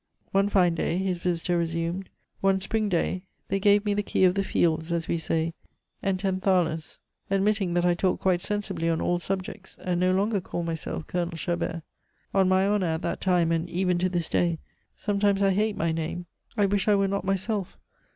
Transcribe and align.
"One 0.31 0.49
fine 0.49 0.73
day," 0.73 0.97
his 0.97 1.19
visitor 1.19 1.59
resumed, 1.59 2.09
"one 2.39 2.59
spring 2.59 2.89
day, 2.89 3.25
they 3.49 3.59
gave 3.59 3.85
me 3.85 3.93
the 3.93 4.01
key 4.01 4.23
of 4.23 4.33
the 4.33 4.41
fields, 4.43 4.91
as 4.91 5.07
we 5.07 5.19
say, 5.19 5.53
and 6.01 6.19
ten 6.19 6.39
thalers, 6.39 6.97
admitting 7.29 7.75
that 7.75 7.85
I 7.85 7.93
talked 7.93 8.19
quite 8.23 8.41
sensibly 8.41 8.89
on 8.89 8.99
all 8.99 9.19
subjects, 9.19 9.77
and 9.77 9.99
no 9.99 10.11
longer 10.11 10.41
called 10.41 10.65
myself 10.65 11.05
Colonel 11.05 11.37
Chabert. 11.37 11.83
On 12.33 12.49
my 12.49 12.65
honor, 12.65 12.87
at 12.87 13.03
that 13.03 13.21
time, 13.21 13.51
and 13.51 13.69
even 13.69 13.99
to 13.99 14.09
this 14.09 14.27
day, 14.27 14.57
sometimes 14.95 15.43
I 15.43 15.51
hate 15.51 15.77
my 15.77 15.91
name. 15.91 16.25
I 16.57 16.65
wish 16.65 16.87
I 16.87 16.95
were 16.95 17.07
not 17.07 17.23
myself. 17.23 17.77